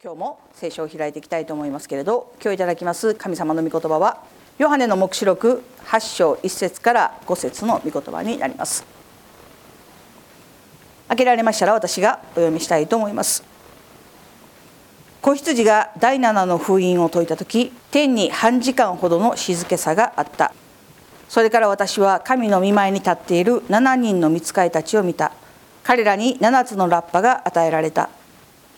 [0.00, 4.22] 今日も聖書を開いていきたいと思いますけれど今日いただきます神様の御言葉は
[4.56, 8.86] ヨハネの黙示録8章1節から5節の御言葉になります。
[11.08, 13.42] 開けられましたら私がお読みしたいと思います。
[15.20, 20.54] 子羊が第7の封印を解いた時天に半時間ほどの静けさがあった。
[21.28, 25.32] それから私は神の御前に立っている7人の御使いたちを見た。
[25.82, 28.10] 彼らに7つのラッパが与えられた。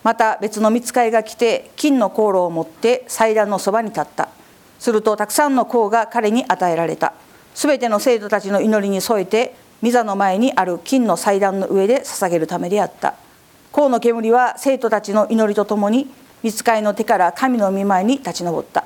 [0.03, 4.29] また別の見つかいが来て金の香炉を持って祭壇のそばに立った。
[4.79, 7.13] するとたくさんの香が彼に与えられた。
[7.53, 13.15] すべての生徒たちの祈りに添えて御座の前にある金の祭壇の上で捧げるためであった。
[13.73, 16.09] 香の煙は生徒たちの祈りとともに
[16.43, 18.85] 見つかいの手から神の御前に立ち上った。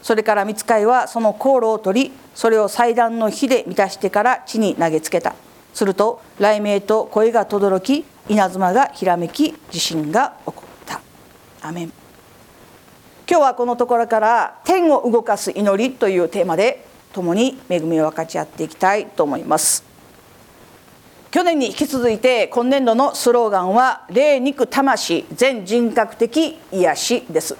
[0.00, 5.34] それから見つかいはその香炉を取りそれを祭壇の火で満たしてから地に投げつけた。
[5.74, 10.61] すると雷鳴と声が轟き稲妻がひらめき地震が起こった
[11.62, 11.92] アメン
[13.28, 19.84] 今日はこのところから「天を動かす祈り」というテーマで共に恵みを分かち合っていきたいと思います。
[21.30, 27.56] 去年に引き続いて今年度のスローガンは「霊肉魂全人格的癒し」です。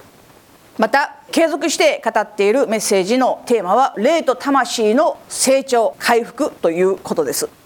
[0.77, 7.62] また継続して語っているメッセージのテーマは「霊と魂の成長回復」ということです。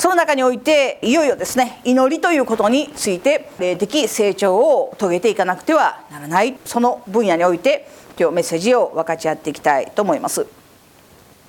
[0.00, 6.56] その中においていよいよですね祈りということについて霊的成長を遂げていかなくてはならない。
[6.64, 7.86] その分野において
[8.18, 10.46] 今日メッセージを分かち合っていきたいと思います。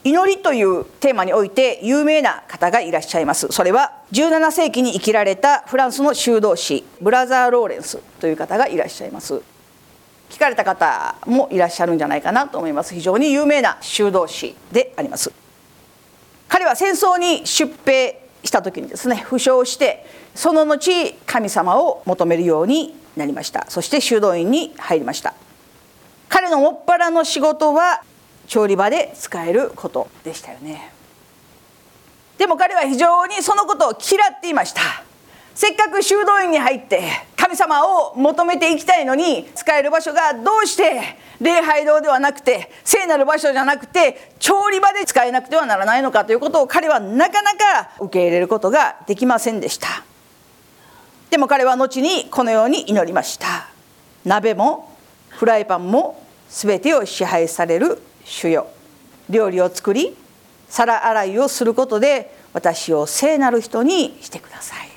[0.03, 3.47] 祈りというテーマにおいて有名な方がいらっしゃいます。
[3.51, 9.41] それは17世紀に生きられたフランスの修道士ブラザー・ローレンスという方がいらっしゃいます。
[10.29, 12.93] 聞かれた方もいらっしゃるんじゃないかなと思います。
[12.93, 15.31] 非常に有名な修道士であります。
[16.49, 23.65] 彼は戦争に出兵した時にですね負傷してその後神様を求めるようになりました。
[23.69, 25.33] そして修道院に入りました。
[26.29, 28.03] 彼のもっぱらの仕事は
[28.47, 30.93] 調理場で使えることでしたよね。
[32.37, 34.81] でも彼は非常にそのことを嫌っていました。
[35.53, 37.01] せっかく修道院に入って
[37.35, 41.01] 神様を求めていきたいのに使える場所がどうして
[41.41, 49.87] 礼拝堂ではなくて聖なる場所じゃなくて調理場で使えなくてはならないのかということを彼はなかなか受け入れることができませんでした。
[51.29, 53.69] でも彼は後にこのように祈りました。
[54.23, 54.95] 鍋も
[55.29, 58.67] フライパンも全てを支配される主よ。
[59.29, 60.15] 料理を作り
[60.69, 64.90] 皿洗いをすることで私を聖なる人にしてください。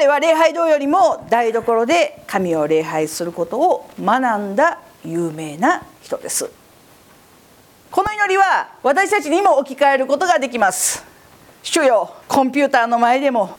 [0.00, 6.50] 彼は礼拝堂よりも台所で神を礼拝することを学んだ有名な人です。
[7.90, 11.04] この祈りは私たちにも置き換えることができます。
[11.62, 13.58] 主よコンピューターの前でも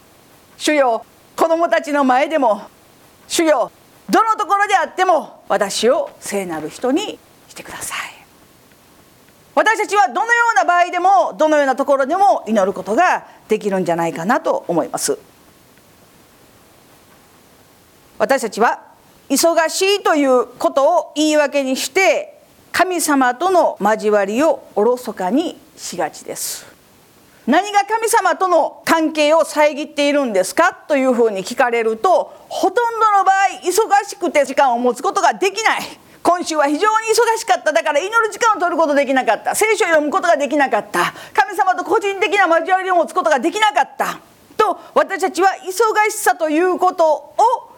[0.57, 2.63] 主よ子供たちの前でも
[3.27, 3.71] 主よ
[4.09, 7.19] どのところであっても私を聖なる人に
[7.49, 7.97] してください。
[9.53, 15.19] 私たちはどのような場合でもどのようなところでも祈ることができるんじゃないかなと思います。
[18.21, 18.79] 私たちは
[19.29, 22.39] 忙しいということを言い訳にして
[22.71, 26.67] 神様との交わりをおろそかにしがちです。
[27.47, 35.81] 何が神様との関係を遮っているんですかというふうに聞かれるとほとんどの場合忙しくて時間を持つことができない。
[36.21, 37.73] 今週は非常に忙しかった。
[37.73, 39.55] だから祈る時間を取ることできなかった。
[39.55, 41.11] 聖書を読むことができなかった。
[41.33, 44.19] 神様と個人的な交わりを持つことができなかった。
[44.55, 47.70] と私たちは忙しさということを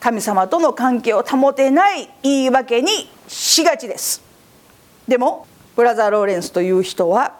[0.00, 2.88] 神様との関係を保てない言い訳に
[3.28, 4.22] しがちです。
[5.06, 5.46] でも
[5.76, 7.34] ブラザー・ローレンスという人は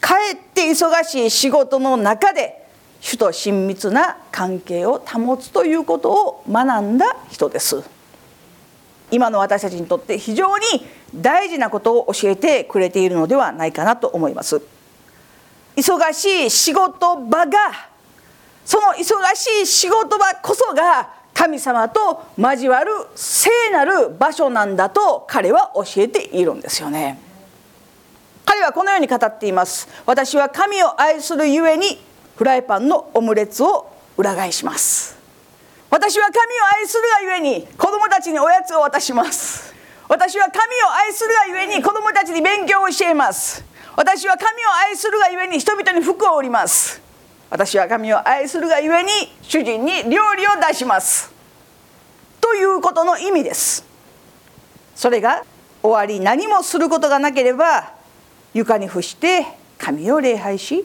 [0.00, 2.66] かえって忙しい仕事の中で
[3.00, 7.82] 主と親密な関係を保つということを学んだ人です。
[9.12, 10.64] 今の私たちにとって非常に
[11.14, 14.60] 大事なことを教えてくれているのではないかなと思います。
[15.76, 17.90] 忙しい仕事場が
[18.64, 27.18] その忙しい仕事場こそが神様と交わる聖なる場所なんだと彼は教えているんですよね。
[28.44, 29.88] 彼はこのように語っています。
[30.04, 31.98] 私は神を愛するゆえに
[32.36, 35.16] フライパンのオムレツを裏返します。
[35.88, 36.40] 私は神を
[36.78, 39.74] 愛するがゆえに子供たちにおやつを渡します。
[40.10, 40.60] 私は神を
[40.92, 43.64] 愛するがゆえに子供たちに勉強を教えます。
[43.96, 47.00] 私は神を愛するがゆえに人々に服を売ります。
[47.50, 49.10] 私は神を愛するがゆえに
[49.42, 51.32] 主人に料理を出します。
[52.40, 53.84] ということの意味です。
[54.94, 55.44] それが
[55.82, 57.92] 終わり何もすることがなければ
[58.54, 59.46] 床に伏して
[59.78, 60.84] 神を礼拝し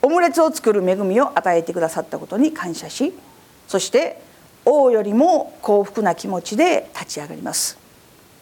[0.00, 3.12] オムレツを作る恵みを与えてくださったことに感謝し
[3.66, 4.22] そして
[4.64, 7.78] 王よりも幸福な気持ちで立ち上がります。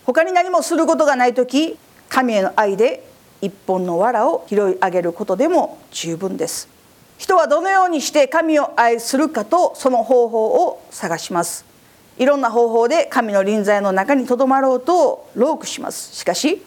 [0.04, 1.76] 他に何もすることがない時
[2.08, 3.04] 神への愛で
[3.42, 6.75] 一本の藁を拾い上げることでも十分です。
[7.18, 11.64] 人はどのようにして神を愛するかとその方法を探します。
[12.18, 16.14] いろんな方法で神の臨在の中にとどまろうと労苦します。
[16.14, 16.62] しかし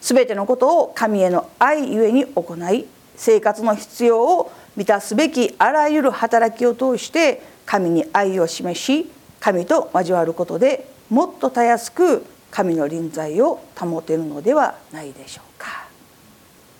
[0.00, 15.86] 全てのことを神への愛ゆえに行い生活の必要を満たすべきあらゆる働きを通して神に愛を示し神と交わることでもっとたやすく神の臨在を保てるのではないでしょうか。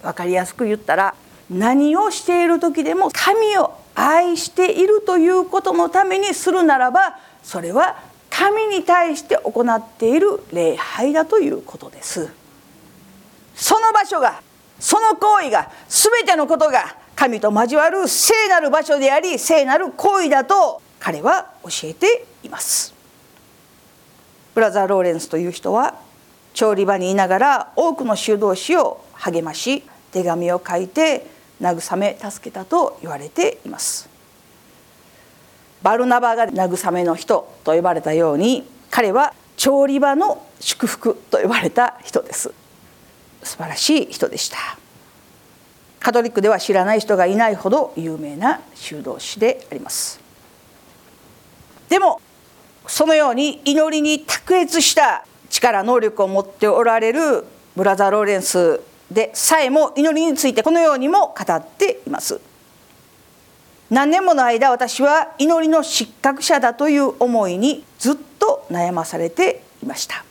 [0.03, 1.15] 分かりやすく言ったら
[1.53, 7.97] 何をしている時でも神を愛しているということのためにするならばそれは
[8.31, 12.33] 神に対して行っている礼拝だということです。
[13.55, 14.41] その場所が
[14.79, 22.95] その行為が全てのことが神と交わる聖なる場所であり聖なる行為だと彼は教えています。
[24.55, 25.95] ブラザー・ローレンスという人は
[26.55, 31.27] 調理場にいながら多くの修道士を励まし手紙を書いて
[31.63, 34.09] 慰め助けたと言われています。
[35.83, 42.53] バルナバが慰めの人と呼ばれたように彼は調理場の祝福と呼ばれた人です。
[43.43, 44.57] 素晴らしい人でした。
[45.99, 50.21] カトリックでは知らない人がいないほど有名な修道士であります。
[51.89, 52.21] でも
[52.87, 57.45] そのように祈りに卓越した力能力を持っておられる
[57.77, 58.81] ブラザー・ローレンス
[59.13, 62.41] でさえも祈りについてこのようにも語っています。
[63.91, 70.25] 何年もの間私は祈りの失格者だという思いにずっと悩まされていました。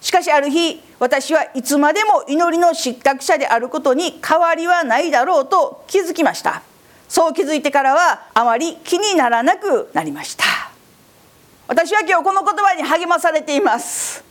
[0.00, 6.62] しかしある日私はいつまでも祈りの失格者であることに変わりはないだろうと気づきました。
[7.08, 10.44] そう気づいてからはあまり気にならなくなりました。
[11.68, 14.24] 私は今日この言葉に励まされています。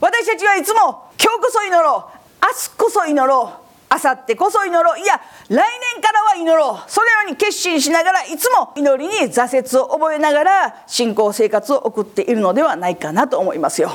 [0.00, 2.19] 私たちはいつも今日こそ祈ろう
[2.54, 3.70] 日こそ祈ろう。
[3.92, 5.00] 明後日こそ祈ろう。
[5.00, 5.56] いや来
[5.94, 6.90] 年からは祈ろう。
[6.90, 13.90] そのように決心しながらいつも祈りに挫折を覚えながら信仰生活を送っているのではないかなと思いますよ。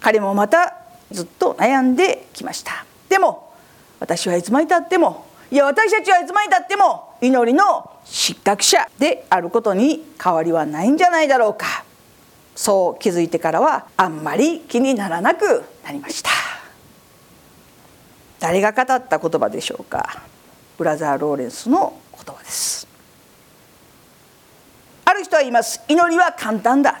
[0.00, 0.76] 彼もまた
[1.10, 2.84] ずっと悩んできました。
[3.08, 3.52] でも
[4.00, 11.84] 私はいつまでたってもいや私たちはいつまでたっても祈りの失格者であることに変わりはないんじゃないだろうか。
[12.54, 16.43] そう気づいてからはあんまり気にならなくなりました。
[18.44, 20.20] 誰が語った言葉でしょうか？
[20.76, 22.86] ブラザー・ローレンスの言葉です。
[25.06, 25.80] ある人は言います。
[25.88, 27.00] 祈りは簡単だ。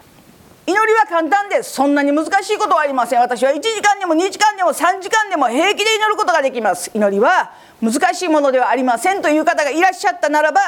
[0.66, 3.20] 祈りは簡単ですそんなに難しいことはありません。
[3.20, 6.90] 私は1時間でも2時間でも3時間でも平気で祈ることができます。
[6.94, 7.52] 祈りは
[7.82, 9.20] 難しいものではありません。
[9.20, 10.60] という方がいらっしゃったならば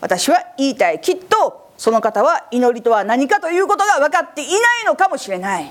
[0.00, 1.00] 私は言いたい。
[1.00, 4.52] きっとその方は祈りとは何かということが分かっていな
[4.82, 5.70] いのかもしれない。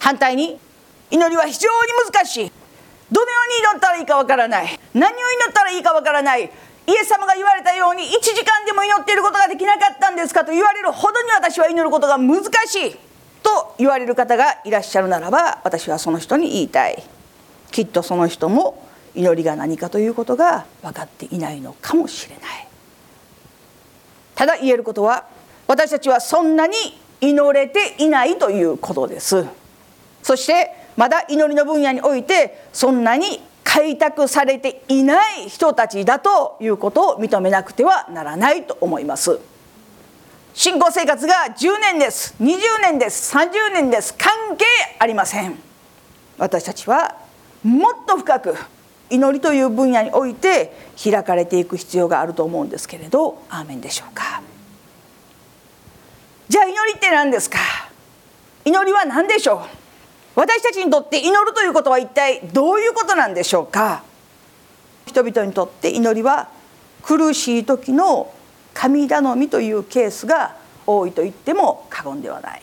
[0.00, 0.58] 反対に
[1.12, 2.52] 祈りは非常に難しい。
[3.14, 4.80] どのように祈ったらいいか分からない。
[4.92, 6.42] 何を祈ったらいいか分からない。
[6.42, 6.46] イ
[6.92, 12.96] エス様が言われたように1時間でも祈っていることができなかったんですかと言われるほどに私は祈ることが難しい。
[13.44, 17.04] と言われる方がいらっしゃるならば私はその人に言いたい。
[17.70, 18.84] きっとその人も
[19.14, 22.68] 祈りが何かということが分かっていないのかもしれない。
[24.34, 25.26] ただ言えることは
[25.68, 26.74] 私たちはそんなに
[27.20, 29.46] 祈れていないということです。
[30.22, 39.40] そしてまだ祈りの分野においてそんなに開拓されていない人たちだということを認めなくてはならないと思います。
[40.52, 44.64] 信仰生活が10年です20年です30年です関係
[45.00, 45.58] ありません。
[46.38, 47.16] 私たちは
[47.64, 48.54] もっと深く
[49.10, 50.72] 祈りという分野において
[51.02, 54.42] 開かれていく必要があると思うんですけれどアーメンでしょうか。
[56.48, 57.58] じゃあ祈りって何ですか？
[58.64, 59.83] 祈りは何でしょう？
[60.34, 64.02] 私たちにとって祈るということは一体どういうことなんでしょうか？
[65.06, 66.48] 人々にとって祈りは
[67.02, 68.32] 苦しい時の
[68.72, 72.62] 神頼みというケースが多いと言っても過言ではない。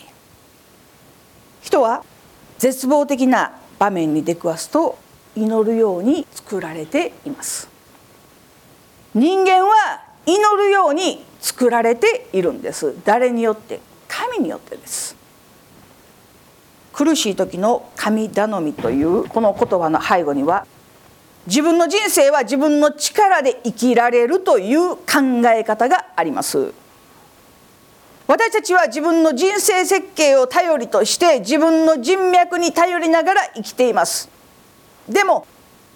[1.62, 2.04] 人は
[2.58, 4.98] 絶望的な場面に出くわすと
[5.36, 7.70] 祈るように作られています。
[9.16, 12.96] 人間は祈るように作られているんです。
[13.06, 13.80] 誰によって？
[14.08, 15.16] 神によってです。
[17.03, 20.67] 苦しい時の神頼みというこの言葉の背後には
[21.48, 26.75] 自分の人生は自分の力で生きられるという考え方があります。
[28.27, 34.29] 私たちは自分の人生設計を頼りとして自分の人脈に頼りながら生きています。
[35.10, 35.48] でも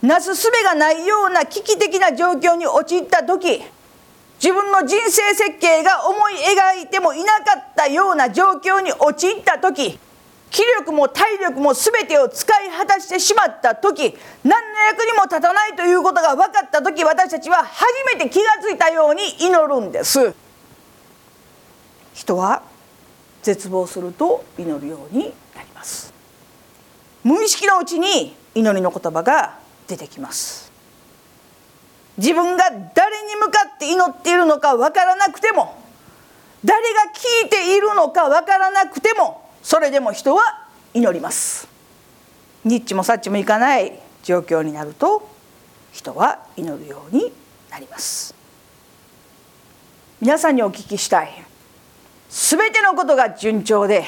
[0.02, 3.62] なすすべがないような危機的な状況に陥った時
[4.42, 10.00] 自分の人生設計が思い描いてもいなかったような状況に陥った時
[10.56, 20.34] 気力も体力も全てを使い果たしてしまった時何の役にも立たないということが分かった時私たちは初めて気が付いたように祈るんです。
[22.14, 22.64] 人は
[23.44, 26.14] 絶望すると祈るようになります。
[27.26, 29.60] 無意識のうちに祈りの言葉が
[29.90, 30.72] 出てきます。
[32.18, 35.84] 自分が誰に向かって祈っているのか分からなくても
[36.64, 40.44] 誰が聞いているのか分からなくてもそれでも人は
[40.94, 41.68] 祈ります。
[42.66, 45.28] ニッチもサッチもいかない状況になると
[45.92, 47.34] 人は祈るように
[47.72, 48.36] なります。
[50.22, 51.32] 皆さんにお聞きしたい。
[52.30, 54.04] 全てのことが順調で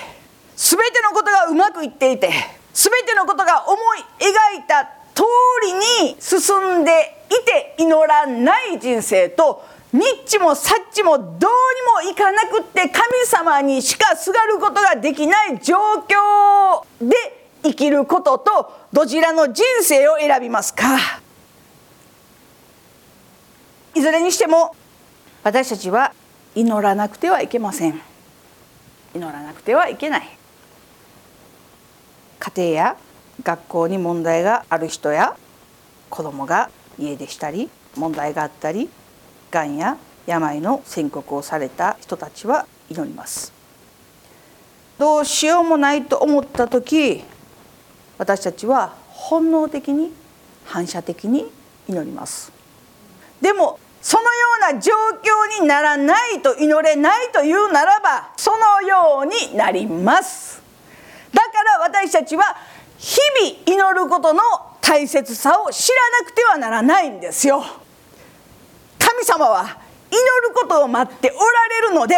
[0.56, 2.30] 全てのことがうまくいっていて
[2.76, 4.86] 全てのことが思い描いた
[5.16, 5.24] 通
[5.64, 5.74] り
[6.12, 17.16] に進んでいて祈らない人生とニッチもサッチもどうにもいかなくって神様にしかすがることができない状況で
[17.64, 20.98] 生きることとどちらの人生を選びますか。
[23.96, 24.76] いずれにしても
[25.44, 26.14] 私たちは
[26.54, 28.00] 祈らなくてはいけません。
[29.16, 30.38] 祈らなくてはいけない。
[32.40, 32.98] 家庭や
[33.44, 35.36] 学校に問題がある人や
[36.10, 38.90] 子供が家出したり問題があったり
[39.52, 43.54] がんや病の宣告をされた人たちは祈ります。
[44.98, 47.24] どうしようもないと思った時
[48.18, 50.12] 私たちは本能的に
[50.66, 51.52] 反射的に
[51.88, 52.52] 祈ります。
[53.42, 54.30] でもそのよ
[54.72, 60.62] うな状況にならないと祈れないというならばそのようになります。
[61.34, 62.58] だから私たちは
[62.98, 64.42] 日々祈ることの
[64.82, 67.64] 大切さを知らなくてはならないんですよ。
[69.18, 69.64] 神様は
[70.12, 72.16] 祈ることを待っておられるので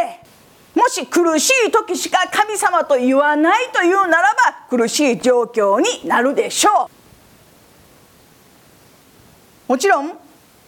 [0.75, 6.89] もし苦しい時しか神様と言わないというならば苦しい状況になるでしょ
[9.67, 9.71] う。
[9.71, 10.17] もちろん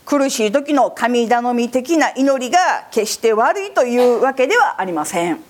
[0.06, 5.44] 苦しい時の神頼み的な祈りが決して悪いというわけではありません。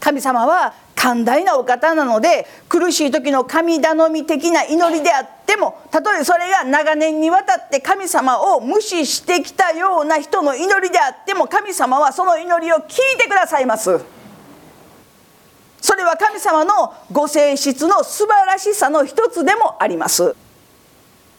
[0.00, 14.00] 神様は寛大なお方なので苦しい時の神頼み的な祈りであってもたとえそれが長年にわたって神様を無視してきたような人の祈りであっても神様はその祈りを聞いてくださいます。
[15.82, 20.34] それは神様のご性質の素晴らしさの一つでもあります。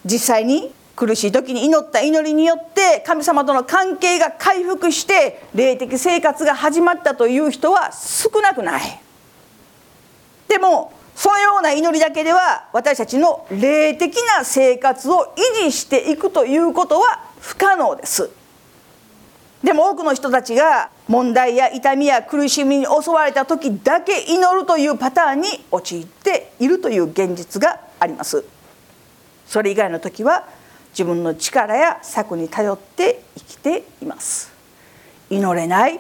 [0.05, 9.04] 実際に苦しい時に祈った祈りによって神様との関係が回復して霊的生活が始まったという人は少なくない。
[10.47, 18.29] でもそのような祈りだけでは私たちの霊的な生活を維持していくということは不可能です。
[19.63, 28.43] でも多くの人たちが問題や痛みや苦しみに襲われた時だけ祈るというパターンに陥っているという現実があります。
[29.47, 30.45] それ以外の時は
[30.91, 34.51] 自分の力や策に頼って生きています。
[35.29, 35.99] 祈れない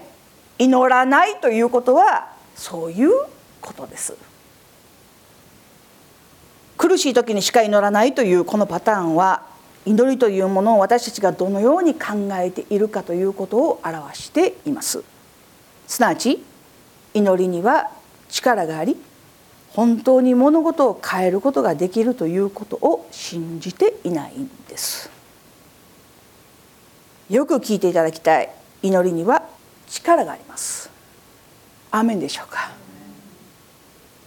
[0.59, 3.11] 祈らないということはそういう
[3.61, 4.34] ことです。
[6.77, 9.43] 苦しい時にしか祈らないというこのパターンは
[9.85, 15.03] 祈りというものを私たちがどのように考えているかということを表しています。
[15.87, 16.43] すなわち
[17.13, 17.91] 祈りには
[18.29, 18.97] 力があり
[19.69, 25.09] 本当に物事を変えることができるということを信じていないんです。
[27.29, 28.49] よく聞いていただきたい。
[28.81, 29.43] 祈りには
[29.87, 30.89] 力があります。
[31.91, 32.84] アーメンでしょうか？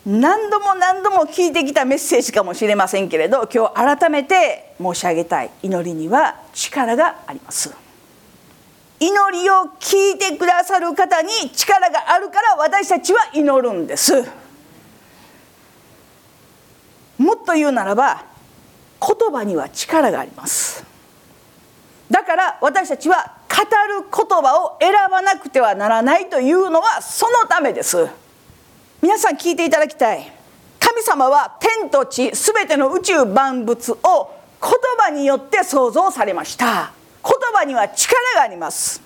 [0.08, 7.76] 何度も何度も聞いてきたメッセージかもしれませんけれど今日改めて申し上げたい祈りには力があります。
[9.00, 14.24] 祈りを聞いてくださる方に力があるから私たちは祈るんです。
[17.18, 18.24] もっと言うならば
[18.98, 20.82] 言葉には力があります。
[22.10, 28.08] だから私たちは語る言葉を選ばなくてはならないというのはそのためです。
[29.00, 30.32] 皆さん聞いていただきたい。
[30.80, 33.96] 神様は天と地全ての宇宙万物を
[34.60, 36.92] 言葉によって創造されました。
[37.24, 39.00] 言葉には力があります。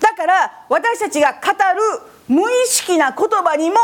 [0.00, 3.76] だから私たちが語る無意識な言葉にも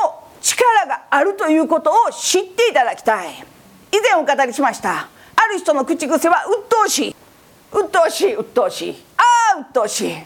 [0.43, 3.35] 力があるということを知っていただきたい。
[3.93, 5.09] 以前お語りしました。
[5.37, 7.17] ある人の口癖は鬱陶しい。
[7.73, 9.05] 鬱陶しい鬱陶しい。
[9.17, 9.23] あ
[9.57, 10.17] あ鬱陶しい。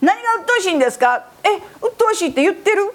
[0.00, 1.26] 何が鬱陶しいんですか？
[1.44, 2.94] え鬱陶しいって言ってる？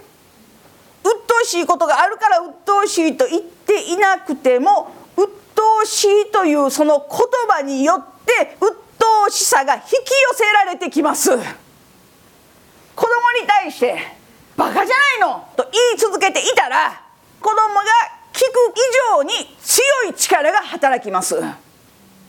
[1.04, 7.20] 鬱陶しいことがあるから鬱陶しいと言っていなくても鬱陶しいというその言
[7.50, 9.98] 葉によって鬱陶しさが引き寄
[10.36, 11.42] せられてきます子供
[13.42, 13.98] に対して
[14.56, 17.02] 「バカじゃないの!」と言い続けていたら
[17.42, 17.82] 子供が
[18.32, 21.36] 聞く以上に強い力が働きます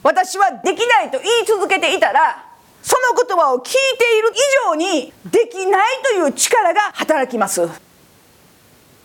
[0.03, 2.45] 私はできないと言い続けていたら
[2.83, 7.67] その言葉を聞いている以上にできないという力が働きます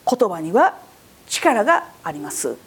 [0.09, 0.77] 言葉には
[1.27, 2.57] 力があります。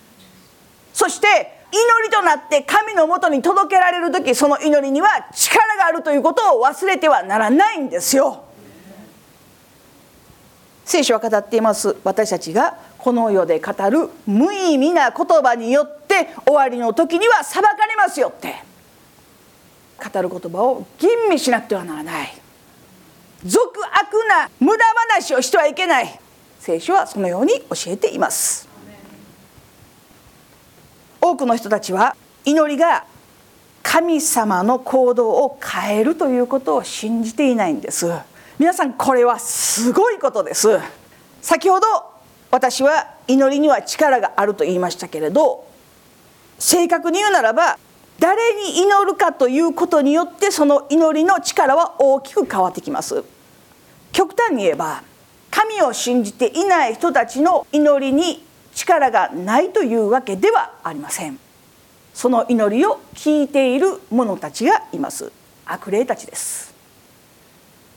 [0.93, 8.45] そして祈りとなって神のもとに届けられる時その祈りには力があるということを忘れてはならないんですよ。
[10.85, 11.97] 聖書は語っています。
[12.05, 18.55] 私たちがこの世で語る無意味な言葉によって終わりの時には裁かれますよって。
[20.13, 22.35] 語る言葉を吟味しなくてはならない。
[23.45, 26.21] 俗悪な無駄話をしてはいけない。
[26.63, 28.69] 聖書はそのように教えています。
[31.21, 32.15] 多くの人たちは
[32.45, 33.05] 祈りが
[33.83, 38.13] 神様の行動を変えるということを信じていないんです。
[38.61, 40.79] 皆さんこれはすごいことです。
[41.41, 41.87] 先ほど
[42.53, 45.67] 私は祈りには力があると言いましたけれど
[46.61, 47.77] 正確に言うならば
[48.21, 53.25] 誰に祈るかということによってその祈りの力は大きく変わってきます。
[54.13, 55.03] 極端に言えば
[55.53, 58.43] 神を信じていない人たちの祈りに
[58.75, 61.39] 力がないというわけではありません。
[62.15, 65.31] その祈りを聞いている者たちがいます。
[65.67, 66.75] 悪霊たちです。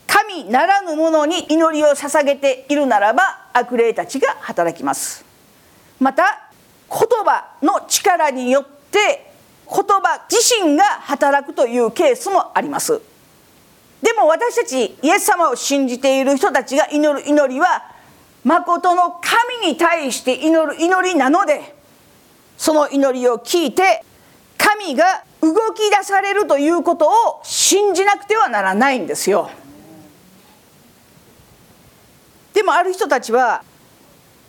[0.05, 5.23] 神ならぬ者に祈りを捧げているならば悪霊たちが働きます。
[5.99, 6.49] また
[6.89, 9.31] 言葉の力によって
[9.65, 13.01] 言葉自身が働くというケースもあります。
[14.05, 17.91] でも私たちイエス様を信じている人たちが祈る祈りは
[18.43, 21.75] 誠の神に対して祈る祈りなので
[22.55, 24.03] その祈りを聞いて
[24.59, 29.49] 神が動き出されるということを信じなくてはならないんですよ。
[32.53, 33.63] でもある人たちは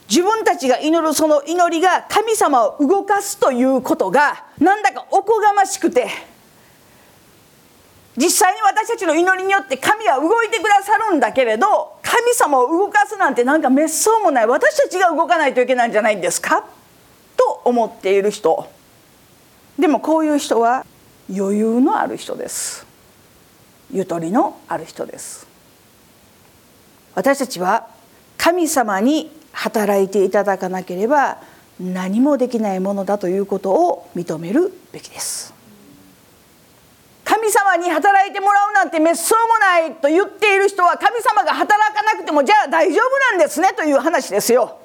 [0.06, 6.35] 自分たちが祈るその祈りが神様を動かすということがなんだかおこがましくて
[8.16, 14.46] 実際に私たちの祈りによって神は動いてくださるんだけれど神様を動かすなんてなんか滅相もない。
[14.46, 16.64] 私たちが動かないといけないんじゃないんですか？
[17.36, 18.68] と思っている人。
[19.78, 20.86] でもこういう人は
[21.28, 22.86] 余裕のある人です。
[23.92, 25.46] ゆとりのある人です。
[27.14, 27.86] 私たちは
[28.38, 31.38] 神様に働いていただかなければ
[31.78, 35.55] 何もできないものだということを認めるべきです。
[37.56, 44.78] 様に働いてもらうなんて滅相もないと言っている人は神様が働かなくてもじゃあ大丈夫なんですねという話ですよ。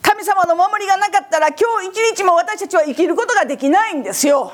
[0.00, 4.52] 神様の守りがなかったら今日一日も私たちは生きることができないんですよ。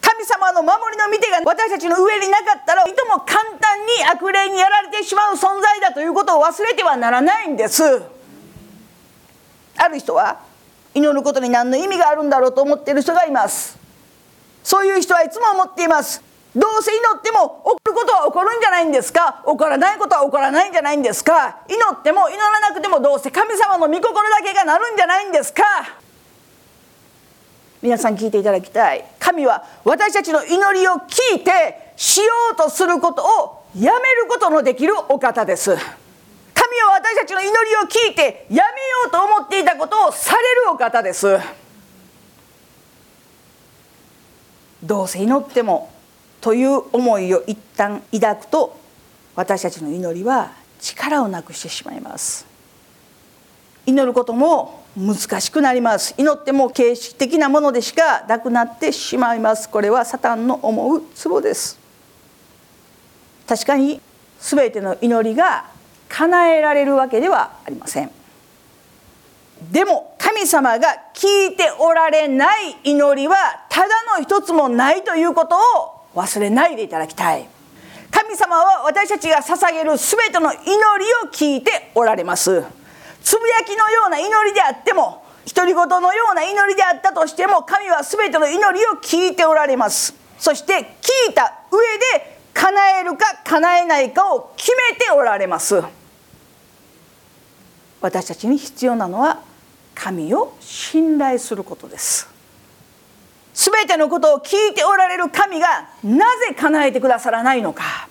[0.00, 8.02] 神様の守りの御手が私たちの上になかったらいとも簡単に悪霊にやられてしまう存在だということを忘れてはならないんです。
[9.76, 10.40] ある人は
[10.94, 13.83] 祈ることに何の意味があるんだろうと思っている人がいます。
[14.64, 16.20] そういう人はいつも思っています。
[16.56, 19.42] どうせ祈っても起こることは起こるんじゃないんですか？
[19.44, 21.58] 起こらないことは起こらないんじゃないんですか？
[21.68, 25.62] 祈っても祈らなくてもどうせ神様の御心だけがなるんじゃないんですか？
[27.82, 29.04] 皆さん聞いていただきたい。
[29.18, 35.76] 神は私たちの祈りを聞いてしようとすることをやめることのできるお方です。
[35.76, 38.64] 神は私たちの祈りを聞いてやめよ
[39.08, 41.36] うと思っていたことをされるお方です。
[44.84, 45.90] どうせ祈っても
[46.42, 48.78] という思いを一旦抱くと
[49.34, 52.46] 私たちの祈りは力をなくしてしまいます。
[53.86, 56.14] 祈ることも難しくなります。
[56.18, 59.68] 祈っても形式的なものでしかなくなってしまいます。
[59.70, 61.78] これはサタンの思うツボです。
[63.46, 64.00] 確かに
[64.38, 65.64] 全ての祈りが
[66.10, 68.10] 叶えられるわけではありません。
[69.72, 73.36] でも神様が聞いておられない祈りは
[73.68, 73.86] ただ
[74.18, 75.60] の一つもないということを
[76.16, 77.48] 忘れないでいただきたい。
[78.10, 80.74] 神様は私たちが捧げる全ての祈り
[81.24, 82.64] を聞いておられます。
[83.22, 90.14] つぶやきのような祈りであっても独り言のような祈りであったとしても神は全ての祈りを聞いておられます。
[90.38, 91.78] そして聞いた上
[92.18, 95.80] で叶えるか叶えないかを決めておられます。
[98.00, 99.53] 私たちに必要なのは
[99.94, 102.28] 神を信頼することです。
[103.54, 108.08] 全てのことを聞いておられる神がなぜ叶えてくださらないのか。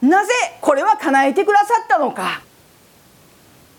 [0.00, 2.42] なぜこれは叶えてくださったのか。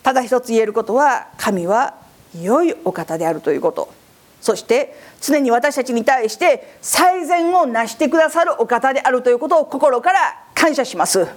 [0.04, 1.96] ただ一つ言えることは神は
[2.40, 3.94] 良いお方であるということ。
[4.42, 10.20] そして常に私たちに対して最善を成してくださるお方であるということを心から
[10.54, 11.28] 感謝します。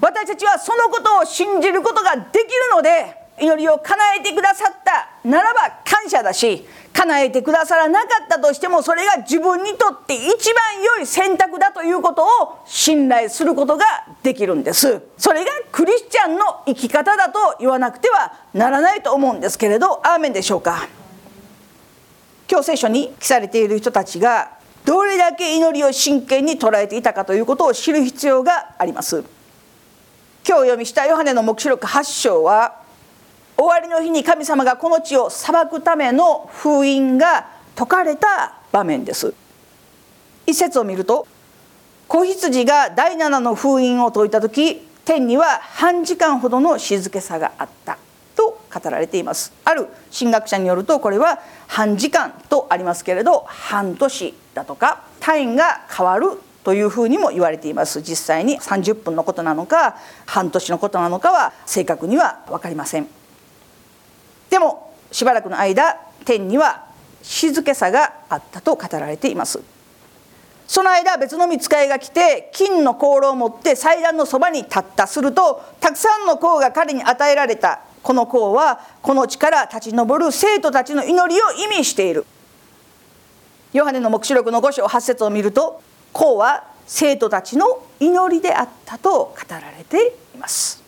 [0.00, 5.08] 私たちはそのことを信じることができるので祈りを叶えてくださった。
[5.28, 13.84] ならば感謝だし叶えてくださらなかったとしてもそれが自分にとって一番良い選択だということを信頼することが
[14.22, 15.02] できるんです。
[15.18, 20.88] それがクリスチャンの生き方だと言わなくてはならないと思うんですけれどアーメンでしょうか。
[22.48, 24.52] 今日聖書に記されている人たちが
[24.84, 29.24] どれだけ祈りを真剣に捉えていたかということを知る必要があります。
[30.48, 32.85] 今日お読みしたヨハネの黙示録8章は
[33.56, 39.34] 終わりの日に神様がこの地を裁くための封印が解かれた場面です。
[40.46, 41.26] 一節を見ると
[42.06, 47.98] 子羊が第7の封印を解いた時天には半時間ほどの静けさがあった
[48.36, 49.52] と語られています。
[49.64, 58.02] ある神学者によるとこれは半時間とありますけれど半年だとか単位が変わるというふうにも言われています。
[58.02, 63.08] 実際に30分のことなのか半年のことなのかは正確には分かりません。
[64.50, 66.86] でもしばらくの間天には
[67.22, 69.60] 静けさがあったと語られています。
[70.66, 75.06] その間別の見つかいが来て金の香炉を持って祭壇のそばに立った。
[75.06, 77.80] するとたくさんの香が彼に与えられた。
[78.02, 82.24] この香はこの地から立ち上る生徒たちの祈りを意味している。
[83.72, 85.82] ヨハネの黙示録の5章8節を見ると
[86.12, 90.85] こうは生徒たちの祈りであったと語られています。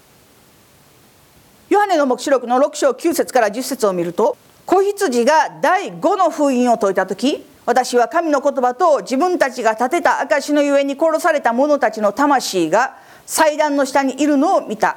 [1.71, 14.97] ヨハネの黙示録の6章9節から10節を見ると子羊が第5の封印を解いた時私は神の言葉と自分たちが立てた証のゆえに殺された者たちの魂が祭壇の下にいるのを見た。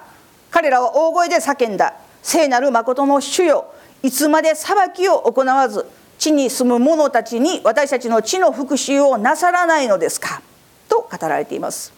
[0.50, 1.94] 彼らは大声で叫んだ。
[2.24, 5.86] 聖なる誠の主よいつまで裁きを行わず
[6.18, 10.42] 地に住む者たちに私たちの地の復讐をなさらないのですか
[10.88, 11.92] と語られています。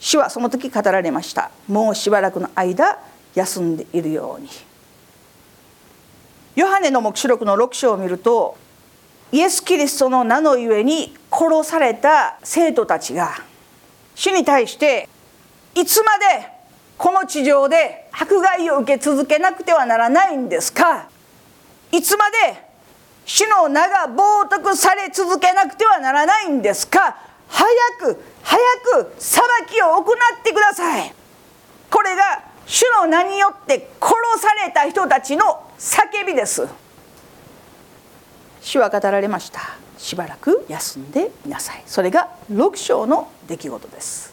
[0.00, 1.50] 主はその時語られました。
[1.68, 2.98] もうしばらくの間
[3.34, 4.48] 休んでいるように。
[6.56, 8.56] ヨハネの黙示録の6章を見ると
[9.32, 13.34] イエス・キリストの名のゆえに殺された生徒たちが
[14.14, 15.08] 主に対して
[15.74, 16.24] いつまで
[16.96, 21.08] この地上で迫害を受け続けなくてはならないんですか？
[21.90, 22.36] いつまで
[23.26, 27.16] 主の名が冒涜され続けなくてはならないんですか？
[27.48, 27.66] 早
[27.98, 28.60] く早
[29.02, 31.12] く裁きを行ってください。
[31.90, 36.66] これが主の名によって殺された人たちの叫びです。
[38.60, 39.60] 主は語られました。
[39.98, 41.82] しばらく休んでいなさい。
[41.86, 44.32] それが6章の出来事です。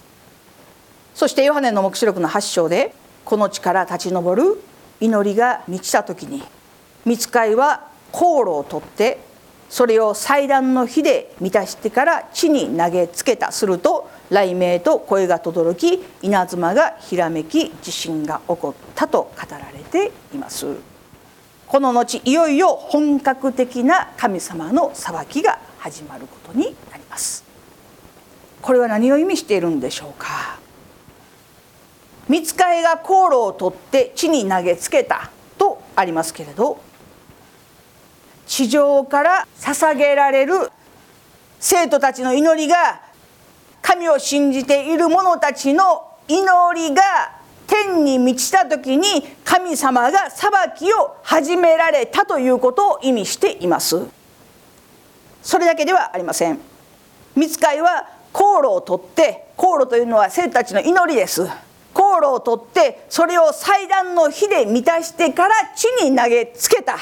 [1.14, 2.94] そしてヨハネの黙示録の8章で
[3.26, 4.62] この地から立ち上る
[5.00, 6.44] 祈りが満ちた時に
[7.06, 9.20] 見つかいは航路を取って
[9.70, 13.52] それを祭壇の火で満たしてから地に投げつけた。
[13.52, 20.78] すると雷鳴と声が轟き稲妻がひらめき地震が起こったと語られています。
[21.68, 27.44] この後いよいよ本格的な神様の裁きが始まることになります。
[28.62, 30.60] これは何を意味しているんでしょうか。
[32.30, 36.80] 見つかいが航路を取って地に投げつけたとありますけれど
[38.48, 40.72] 地上から捧げられる
[41.60, 43.11] 生徒たちの祈りが
[43.82, 47.02] 神を信じている者たちの祈りが
[47.68, 54.06] 天に満ちた時に神様が裁きを始められたということを意味しています。
[55.42, 56.60] それだけではありません。
[57.36, 61.48] 見つかいは航路を取って航路というのは生徒たちの祈りです。
[61.94, 66.98] 航路を取ってそれを祭壇の火で満たしてから地に投げつけた。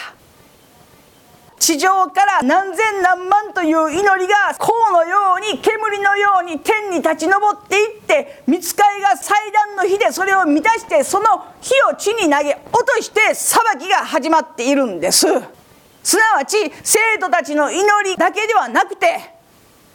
[1.59, 11.25] 地上から何千何万という祈りが甲のように煙のように天に立ち上っていって見つかいが祭壇の火でそれを満たしてその
[11.61, 15.27] 火を地に投げ落として裁きが始まっているんです。
[16.01, 19.19] すなわち生徒たちの祈りだけではなくて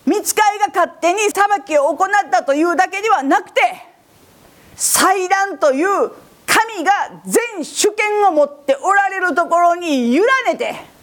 [0.07, 3.61] 見つかいが勝手に裁きを行ったというだけではなくて
[4.77, 6.13] 祭壇という
[6.47, 6.93] 神が
[7.25, 10.94] 全主権を持っておられるところに委ねて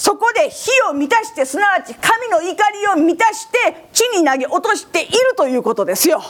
[0.00, 6.22] そこで火を満たしてすなわち神の怒りを満たして地に投げ落としているということですよ。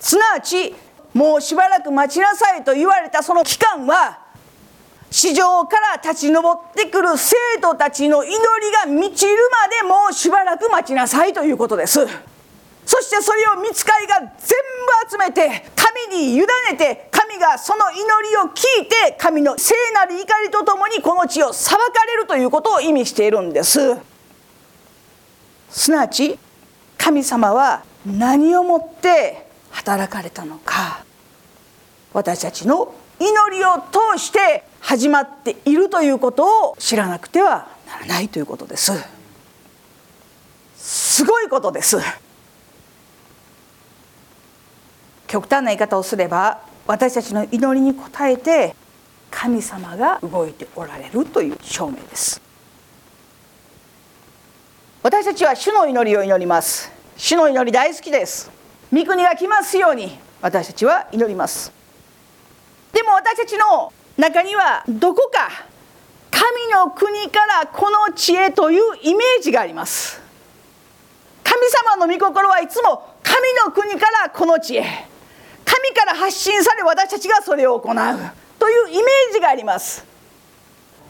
[0.00, 0.74] すなわち
[1.12, 4.20] もうしばらく待ちなさいと言われたその期間は
[5.10, 8.40] 地上から立ち上ってくる生徒たちの祈り
[8.72, 12.06] が満ちるまでもうしばらく待ちなさいということです。
[12.86, 14.30] そしてそれを見つかりが全部
[15.10, 16.46] 集めて神に委ね
[16.78, 23.98] て神がその祈りを聞いて神の聖なる怒りとともにこの地を裁かれるということを意味しているんです。
[25.68, 26.38] すなわち
[26.96, 31.04] 神様は何をもって働かれたのか。
[32.14, 33.74] 私たちの祈りを
[34.14, 38.92] 通して始まっているということを知らなくてはならないということです。
[40.78, 41.98] すごいことです。
[45.26, 48.74] 極端な言い方をすれば私たちの祈りに応えて
[49.30, 52.40] 神様が動いておられるという証明です。
[55.02, 56.90] 私たちは主の祈りを祈ります。
[57.18, 58.50] 主の祈り大好きです。
[58.90, 61.70] 御国が来ますように私たちは祈ります。
[62.94, 65.66] でも私たちの中にはどこか
[66.30, 70.22] 神の国からこの地へというイメージがあります。
[71.44, 75.17] 神様の御心はいつも神の国からこの地へ。
[75.68, 77.94] 神から発信され私たちがそれを行う。
[78.58, 80.04] というイメージがあります。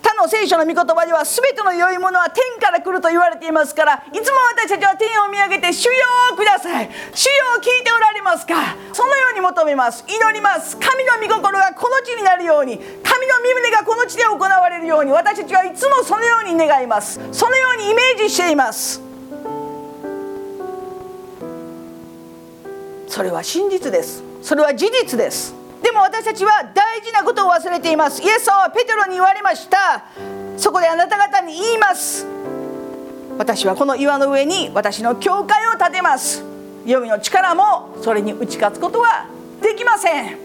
[0.02, 5.92] 他の聖書の御言葉では全ての良いものは天から来ると言われていますからいつも私たちは天を見上げて「主よ
[6.36, 6.90] ください。
[7.14, 8.54] 主よ聞いておられますか?」
[8.94, 10.04] そのように求めます。
[10.08, 10.76] 祈ります。
[10.76, 17.20] 神の御心がこの地になるように神の身胸がこの地で行われるように私たちはいつもそのように願います。
[17.32, 19.00] そのようにイメージしています。
[23.08, 24.27] それは真実です。
[24.42, 25.54] それは事実です。
[25.82, 28.22] でも私たちは大事なことを忘れています。
[28.22, 30.04] イエス様はペテロに言われました。
[30.56, 32.26] そこであなた方に言います。
[33.38, 36.42] 私はこの岩の上に私の教会を建てます。
[36.84, 39.26] 黄泉の力もそれに打ち勝つことは
[39.62, 40.38] できません。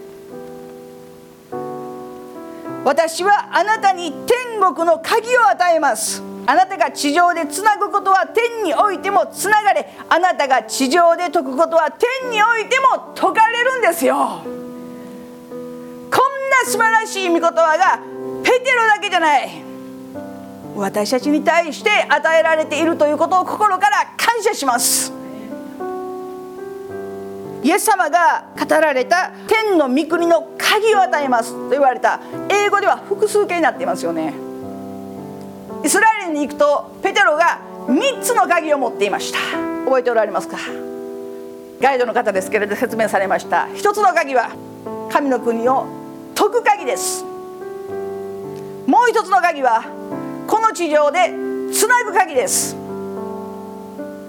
[2.83, 6.21] 私はあなたに天国の鍵を与えます。
[6.45, 14.41] あなたが地上でつなぐことは天においてもつながれあなたが地上で解くことは天においても解かれるんですよ。
[16.11, 17.99] こんな素晴らしい御言葉が
[18.43, 19.49] ペテロだけじゃない。
[20.75, 25.13] 私たちに対して与えられているということを心から感謝します。
[27.63, 32.19] イエス様が語られた天の御国の鍵を与えますと言われた。
[32.49, 34.33] 英語では複数形になっていますよね。
[35.83, 39.39] イスラエルに行くとペテロが3つの鍵を持っていました。
[39.85, 40.57] 覚えておられますか？
[41.81, 43.67] ガイドの方ですけれど説明されました。
[43.75, 44.51] 一つの鍵は
[45.11, 45.85] 神の国を
[46.35, 47.23] 解く鍵です。
[47.23, 47.29] も
[49.07, 49.83] う一つの鍵は
[50.47, 51.31] この地上で
[51.73, 52.75] つなぐ鍵です。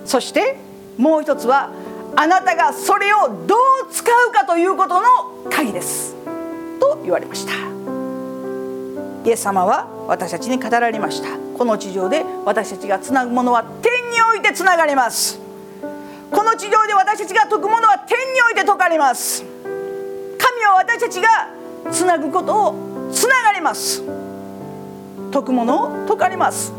[0.05, 0.57] そして
[0.99, 1.71] もう一つは
[2.17, 3.59] あなたがそれをどう
[3.91, 5.07] 使うかということの
[5.51, 6.15] 鍵です。
[6.81, 7.74] と言われました。
[9.25, 11.29] イエス様は私たちに語られました。
[11.57, 15.41] この地上で私たちがつなぐものは天においてつながれます。
[16.31, 19.43] この地上で私たちが解くものは天において解かれます。
[19.43, 21.29] 神は私たちが
[21.91, 24.03] つなぐことをつながれます。
[25.33, 26.73] 解くものを解かれます。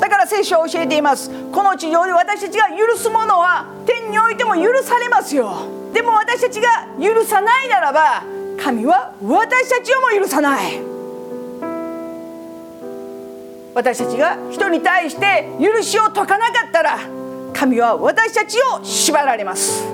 [0.00, 1.30] だから聖書は教えています。
[1.52, 5.66] この地上で私たちが許すものは天においても許されますよ。
[5.92, 6.68] でも私たちが
[6.98, 8.22] 許さないならば
[8.58, 10.99] 神は私たちをも許さない。
[13.74, 16.98] 私たちが人に対して許しを解かなかったら
[17.52, 19.84] 神は私たちを縛られます。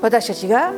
[0.00, 0.72] 私たちが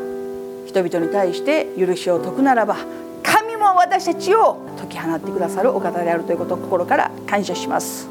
[0.67, 2.77] 人々に対して許しを解くならば
[3.23, 8.09] 神も私たちを解き放ってくださるお方であるということを心から感謝します。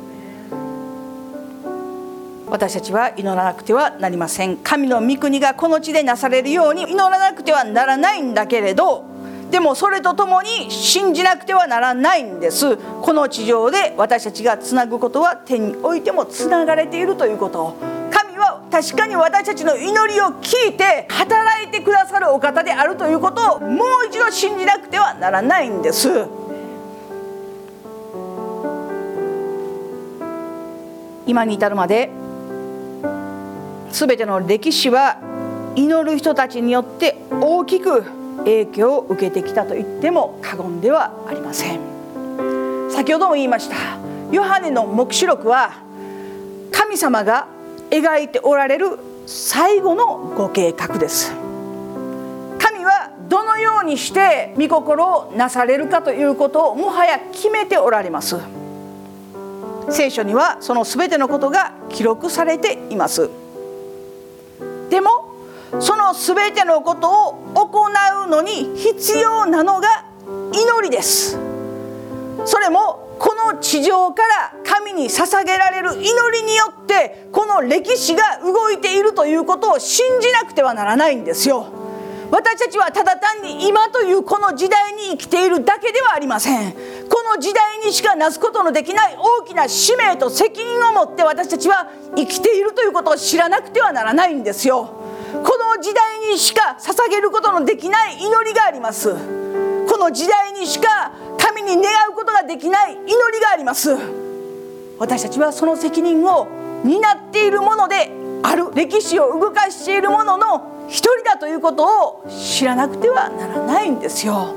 [2.48, 4.58] 私たちは祈らなくてはなりません。
[4.58, 9.13] 神の御国がこの地でなされるように祈らなくてはならないんだけれど
[9.54, 12.76] でもそれとともに信じなくてはならないんです。
[12.76, 17.66] この地上で私たちがつなぐことは天においてもつながれているということ。
[17.66, 17.76] を
[18.10, 26.10] 神は確かに私たちの祈りを聞いて働いてくださるお方であるということをもう一度信じなくてはならないんです。
[31.28, 32.10] 今に至るまで
[33.92, 35.20] 全ての歴史は
[35.76, 41.80] 祈る人たちによって大きく影響を受けてきたと言っても過言ではありません。
[42.90, 43.76] 先ほども言いました。
[44.32, 45.74] ヨハネの黙示録は
[46.72, 47.48] 神様が
[47.90, 51.32] 描いておられる最後のご計画です。
[52.60, 58.38] 神はどのようにして御心をなされるかということをもはや決めておられます。
[59.90, 63.30] 聖書にはその全てのことが記録されています。
[65.80, 67.88] その全てのことを行
[68.26, 70.06] うのに必要なのが
[70.52, 71.38] 祈りです。
[72.46, 81.68] それもこの地上から神に捧げられる祈りによってこの歴史が動いているということを信じなくてはならないんですよ。
[82.32, 86.74] 私たちはただ単に今というこの時代に生きているだけではありません。
[86.74, 95.03] この時代にしかなすことのできない大きな使命と責任を持って私たちは生きているということを知らなくてはならないんですよ。
[95.76, 99.14] の時代にしか捧げることのできない祈りがあります。
[99.14, 103.96] この時代にしか神に願うことができない祈りがあります。
[105.00, 106.48] 私たちはその責任を
[106.84, 108.12] 担っているもので
[108.44, 114.54] ある歴史を動かしているものの一人だということを知らなくてはならないんですよ。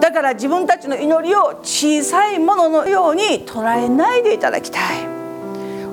[0.00, 5.15] だから自分たちの祈りを小さいもののように捉えないでいただきたい。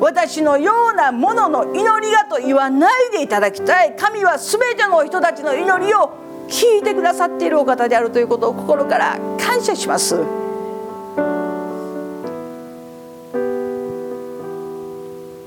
[0.04, 3.96] 私のようなものの祈りがと言わないでいただきたい。
[3.96, 6.12] 神は全ての人たちの祈りを
[6.50, 10.18] 聞いてくださっているお方であるということを心から感謝します。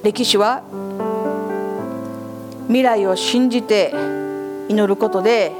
[0.02, 0.62] 歴史は
[2.68, 3.92] 未来を信じて
[4.70, 5.52] 祈ることで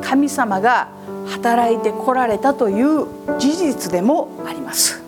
[0.00, 0.88] 神様が
[1.26, 3.06] 働いてこられたという
[3.38, 4.99] 事実でもあります。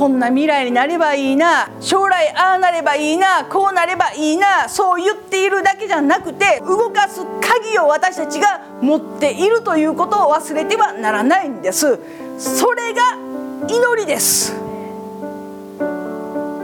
[0.00, 1.68] こんな未来になればいいな。
[1.78, 3.44] 将来ああなればいいな。
[3.44, 4.66] こうなればいいな。
[4.66, 11.98] そう言っているだけじゃなくて動かす鍵を私たちが持っているということを忘れてはならないんです。
[12.38, 13.14] それが
[13.68, 14.54] 祈りです。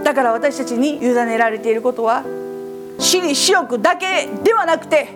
[0.03, 2.25] だから私たちに委ねられていることは
[2.99, 5.09] 私利私欲だけではなくて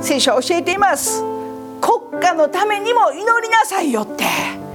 [0.00, 1.24] 聖書は教えています。
[1.80, 4.67] 国家のためにも祈りなさいよって。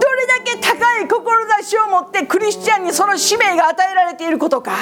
[0.00, 4.72] どれだけ高い志を持ってクリスチャンにその使命が与えられていることか。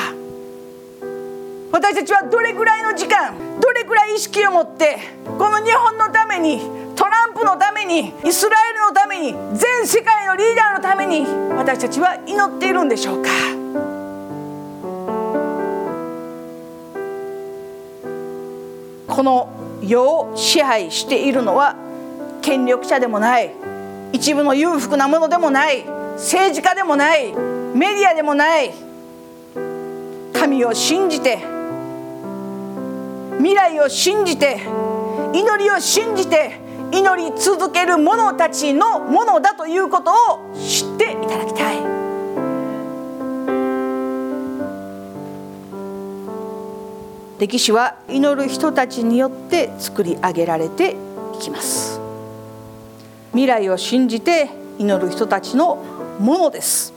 [1.72, 6.60] 私たちはどれくらいの時間どれくらい意識を持ってこの日本のために
[6.94, 13.30] トランプのためにイスラエルのために全世界のリーダーのために私たちは祈っているんでしょうか。
[19.08, 19.48] この
[19.82, 21.74] 世を支配しているのは
[22.42, 23.50] 権力者でもない
[24.16, 27.34] 一部の裕福なものでもない政治家でもない
[27.74, 28.72] メディアでもない
[30.32, 31.36] 神を信じて
[33.36, 34.62] 未来を信じて
[35.34, 36.58] 祈りを信じて
[36.92, 41.76] 祈り続ける者たちのものだということを知っていただきたい。
[47.38, 50.96] 歴史は祈る人たちによって作り上げられて
[51.34, 51.95] いきます。
[53.36, 55.76] 未来を信じて祈る人たちの
[56.18, 56.94] ものです。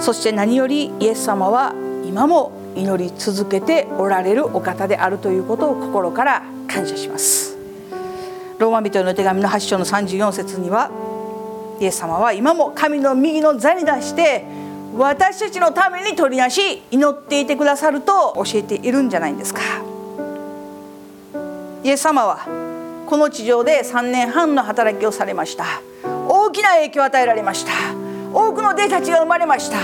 [0.00, 1.74] そして何よりイエス様は
[2.08, 7.54] 今も祈り続けておられるお方であるということを心から感謝します。
[8.58, 10.90] ローマ人への手紙の8章の34節には
[11.80, 14.46] イエス様は今も神の右の座に出して
[14.96, 19.60] 私たちのために取りなし祈っていてくださると教えているんじゃないんですか。
[21.82, 22.63] イエス様は
[23.06, 25.64] この地上で3年半の働きをされました。
[26.28, 27.72] 大きな影響を与えられました。
[28.32, 29.78] 多くの弟子たちが生まれました。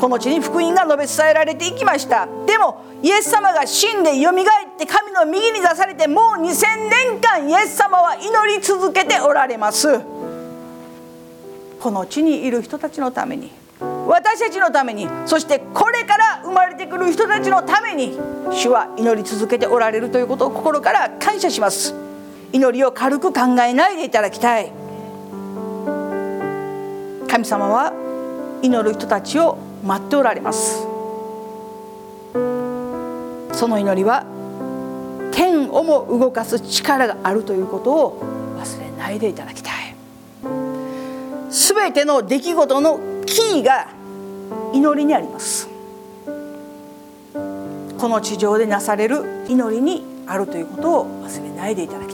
[0.00, 2.26] この地に福音が述べ伝えられていきました。
[2.46, 10.00] でもイエス様が死んでよみがえって神の右に出されてもう2000年間イエス様は祈り続けておられます。
[11.80, 13.52] この地にいる人たちのために
[14.06, 18.18] 私たちのためにそしてこれから生まれてくる人たちのために
[18.50, 21.94] 主は祈り続けておられるということを心から感謝します。
[22.54, 24.70] 祈りを軽く考えないでいただきたい。
[27.28, 27.92] 神様は
[28.62, 30.86] 祈る人たちを待っておられます。
[33.54, 34.24] その祈りは
[35.32, 38.22] 天をも動かす力があるということを
[38.56, 39.96] 忘れないでいただきたい。
[41.50, 43.88] 全ての出来事のキーが
[44.72, 45.68] 祈りにあります。
[47.98, 52.13] この地上でなされる祈りにあるということを忘れないでいただき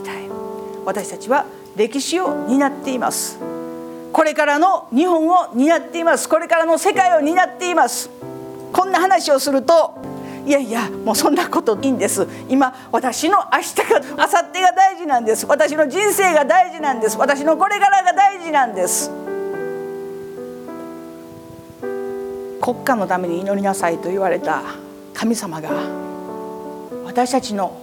[0.85, 3.37] 私たちは歴史を担っています。
[4.11, 6.27] これからの日本を担っています。
[6.27, 8.09] これからの世界を担っています。
[8.73, 9.95] こんな話をすると
[10.45, 12.27] いやいやもうそんなこといいんです。
[12.49, 15.45] 今私の明日が明後日が大事なんです。
[15.45, 17.17] 私の人生が大事なんです。
[17.17, 19.11] 私のこれからが大事なんです。
[22.61, 24.61] 国家のために祈りなさいと言われた
[25.13, 25.69] 神様が
[27.05, 27.80] 私たちの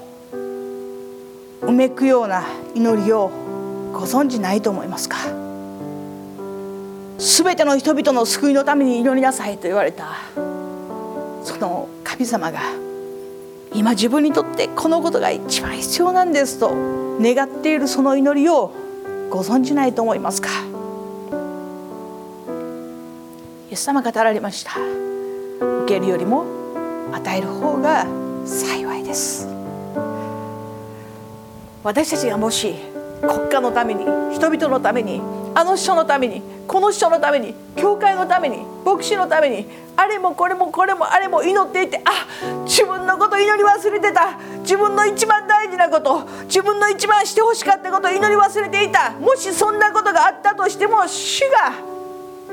[1.63, 2.45] うめくような
[2.75, 3.31] 祈りを
[3.93, 5.19] ご存じないと思いますか？
[7.19, 10.15] 全ての人々の救いのために祈りなさいと言われた。
[11.43, 12.61] その神様が
[13.73, 16.71] 今自分にとってこのことが一番必要なんですと
[17.21, 18.73] 願っているその祈りを
[19.31, 20.49] ご存じないと思いますか？
[23.71, 24.73] イエス様が語られました。
[25.85, 26.45] 受けるよりも
[27.13, 28.07] 与える方が
[28.45, 29.48] 幸いです。
[31.89, 32.75] 私たちがもし
[33.23, 35.23] 国家のために人々のために
[35.55, 39.67] あの人のためにこの人のために教会のために牧師のために
[39.97, 42.27] あれもこれもこれもあれも祈っていてあ
[42.67, 51.73] 自分のこと祈り忘れてた自分の一番大事なこと自分の一番してほしかったこと祈り忘れていたもしそんなことがあったとしても主が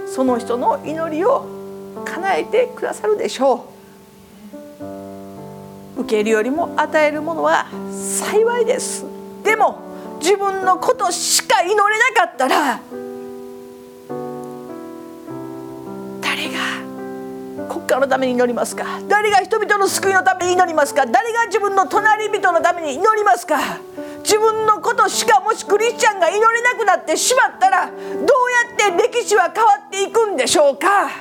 [0.08, 1.46] その人の祈りを
[2.06, 3.68] 叶えてくださるでしょ
[5.98, 6.02] う。
[6.04, 9.15] 受けるよりも与えるものは幸いです。
[9.56, 9.80] でも
[10.20, 12.82] 自分のことしか祈れなかったら
[16.22, 18.84] 誰が国家のために祈りますか？
[19.08, 21.06] 誰が人々の救いのために祈りますか？
[21.06, 23.80] 誰が自分の隣人のために祈りますか？
[24.24, 28.26] 自分のことしかもしクリスチャンが祈れなくなってしまったらどうや
[28.74, 31.12] って歴史は変わっていくんでしょうか？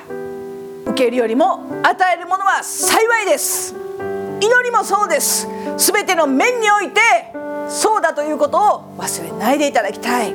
[0.87, 3.73] 受けるよりも与えるものは幸いです。
[4.41, 5.47] 祈りもそうです。
[5.77, 6.99] 全ての面において
[7.69, 10.33] そうだということを忘れないでいただきたい。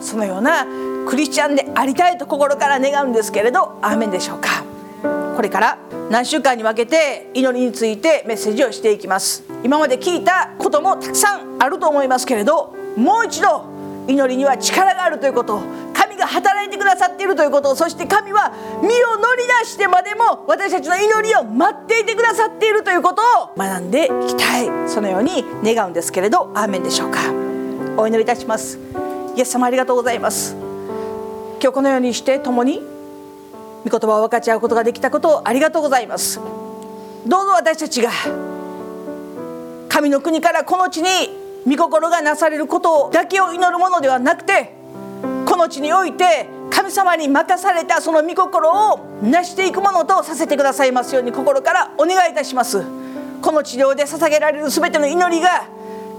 [0.00, 0.64] そのような
[1.08, 4.64] クリスチャンでありたいと心から願うんですけれどアーメンでしょうか。
[5.34, 5.78] これから
[6.10, 9.44] 何週間に分けて祈りについてメッセージをしていきます。
[9.64, 13.64] 今まで聞いたこともたくさんあると思いますけれどもう一度
[14.06, 15.60] 祈りには力があるということ
[16.28, 18.90] 働いてくださっているということそして神は身を乗
[19.36, 24.88] り出してまでも私たちの祈りを待っていてくださっているということを学んでいきたい。
[24.88, 27.20] そのように願うんですけれどアーメンでしょうか。
[27.96, 28.78] お祈りいたします。
[29.36, 30.54] イエス様ありがとうございます。
[31.60, 32.82] 今日このようにして共に
[33.84, 36.40] 御言葉を分かち合うことができたことをありがとうございます。
[37.26, 38.10] どうぞ私たちが
[39.88, 41.08] 神の国からこの地に
[41.66, 44.77] 御心がなされることだけを祈るものではなくて
[45.58, 52.82] の地において神様に任されたその御心を成していくものとさせてくださいますように心からお願いいたします。
[53.42, 55.68] この治療で捧げられる全ての祈りが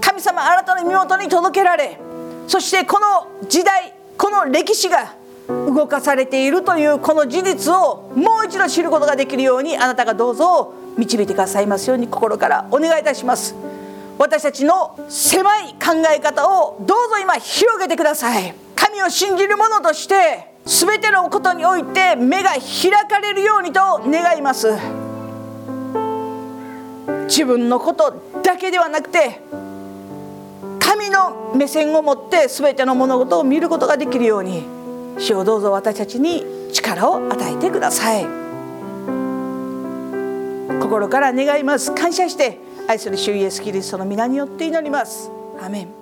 [0.00, 1.98] 神様あなたの身元に届けられ
[2.48, 5.14] そしてこの時代この歴史が
[5.46, 13.54] 動かされているというこの事実をもう一度知ることができるようにあなたがどうぞ導いてくださいますように心からお願いいたします。
[14.18, 18.54] 私たちの狭い考え方をどうぞ今広げてください。
[18.80, 24.68] 神を信じる者として全てのことにおいて目が開かれるようにと願います。
[27.26, 29.40] 自分のことだけではなくて
[30.80, 34.64] 神の目線を持って全ての物事を見ることができるように
[35.18, 38.26] 主をどうぞ私たちに力を与えてください。
[40.80, 41.94] 心から願います。
[41.94, 42.58] 感謝して
[42.88, 45.30] 愛する主イエスキリストの皆によって祈ります。
[45.62, 45.99] アメン。